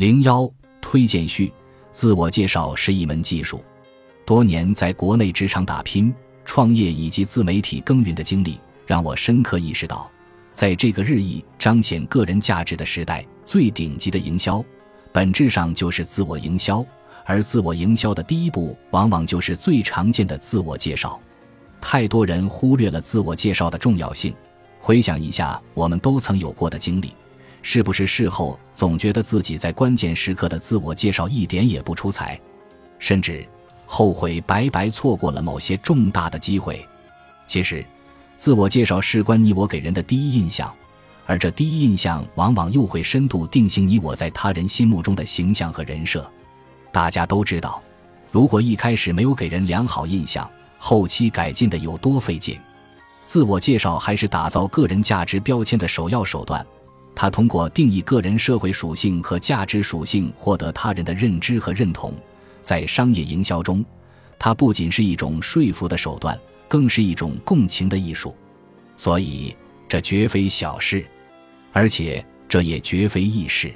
[0.00, 0.50] 零幺
[0.80, 1.52] 推荐序：
[1.92, 3.62] 自我介绍是一门技术。
[4.24, 6.10] 多年在国内职场打拼、
[6.42, 10.10] 创业以及自媒体耕耘的经历，让我深刻意识到，
[10.54, 14.64] 在这个日益彰显个人价值的时代，最顶级的营销，
[15.12, 16.82] 本质上就是自我营销。
[17.26, 21.20] 而自我营销的第一步，往往就是最常见的自我介绍。
[21.78, 24.34] 太多人忽略了自我介绍的重要性。
[24.78, 27.12] 回想一下，我们都曾有过的经历，
[27.62, 32.40] 是不是事后总觉得自己在关键时刻的自我介绍一点也不出彩，
[32.98, 33.46] 甚至
[33.86, 36.84] 后悔白白错过了某些重大的机会？
[37.46, 37.84] 其实，
[38.36, 40.72] 自我介绍事关你我给人的第一印象，
[41.26, 46.28] 而这第一印象往往又会深度定型你我在他人心目中的形象和人设。
[46.92, 47.82] 大家都知道，
[48.30, 50.48] 如果一开始没有给人良好印象，
[50.78, 52.58] 后期改进的有多费劲？
[53.26, 56.66] 自我介绍还是打造个人价值标签的首要手段。
[57.20, 62.14] 它通过定义个人社会属性和价值属性，获得他人的认知和认同。
[62.62, 63.84] 在商业营销中，
[64.38, 68.34] 它不仅是一种说服的手段，更是一种共情的艺术。
[68.96, 69.54] 所以，
[69.86, 71.04] 这绝非小事，
[71.74, 73.70] 而且这也绝非易事。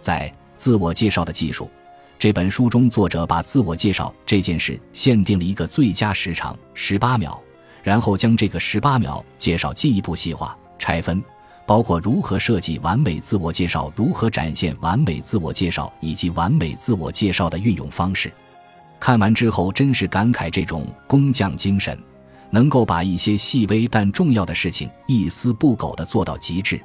[0.00, 1.70] 在自我介绍的技术。
[2.18, 7.40] 这本书中，作者把自我介绍这件事限定了一个最佳时长十八秒，
[7.84, 11.22] 然后将这个十八秒介绍进一步细化拆分，
[11.66, 18.32] 包括如何设计完美自我介绍、如何展现完美自我介绍以及完美自我介绍的运用方式。
[18.98, 21.98] 看完之后，真是感慨这种工匠精神，
[22.50, 26.80] 能够把一些细微但重要的事情一丝不苟地做到极致。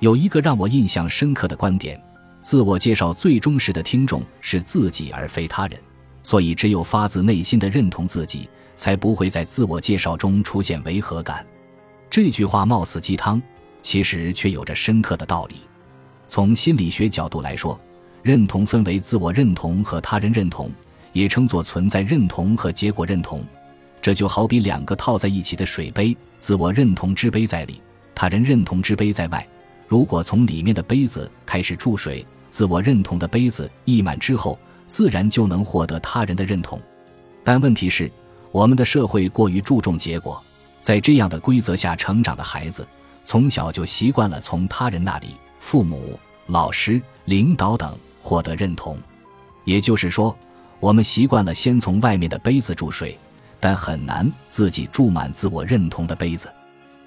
[0.00, 2.00] 有一个让我印象深刻的观点。
[2.40, 5.78] 自我介绍最忠实的听众是自己而非他人，
[6.22, 11.44] 所以只有发自内心的认同自己，才不会在自我介绍中出现违和感。
[12.08, 13.42] 这句话貌似鸡汤，
[13.88, 15.54] 其实却有着深刻的道理。
[16.28, 17.80] 从心理学角度来说，
[18.22, 20.70] 认同分为自我认同和他人认同，
[21.14, 23.42] 也称作存在认同和结果认同。
[24.02, 27.80] 这就好比两个套在一起的水杯，自我认同之杯在里，
[28.14, 29.48] 他人认同之杯在外。
[29.86, 36.78] 如果从里面的杯子开始注水，自我认同的杯子溢满之后，自然就能获得他人的认同。
[37.42, 38.12] 但问题是，
[38.52, 40.38] 我们的社会过于注重结果，
[40.82, 42.86] 在这样的规则下成长的孩子，
[43.28, 48.96] 从小就习惯了从他人那里——父母、老师、领导等——获得认同。
[49.64, 50.34] 也就是说，
[50.80, 53.18] 我们习惯了先从外面的杯子注水，
[53.60, 56.50] 但很难自己注满自我认同的杯子。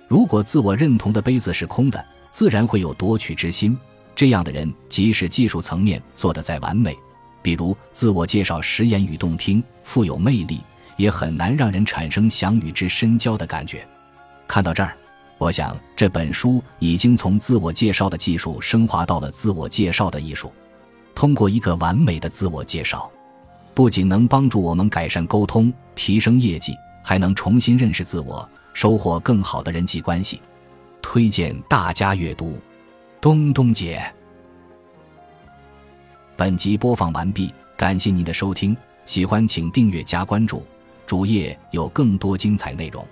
[0.07, 3.75] 如果自我认同的杯子是空的，自然会有夺取之心，
[4.13, 6.95] 这样的人即使技术层面做得再完美，
[7.41, 10.61] 比如自我介绍时言语动听、富有魅力，
[10.97, 13.83] 也很难让人产生想与之深交的感觉。
[14.47, 14.95] 看到这儿，
[15.41, 20.53] 我想这本书已经从自我介绍的技术升华到了自我介绍的艺术。
[21.15, 23.09] 通过一个完美的自我介绍，
[23.73, 30.39] 不仅能帮助我们改善沟通、提升业绩，还能重新认识自我，收获更好的人际关系。
[31.01, 32.49] 推荐大家阅读
[33.19, 33.97] 《东东姐》。
[36.35, 38.77] 本集播放完毕，感谢您的收听，
[39.07, 40.63] 喜欢请订阅加关注，
[41.07, 43.03] 主页有更多精彩内容。